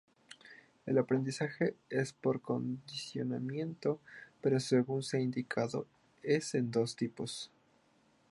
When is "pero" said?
4.41-4.59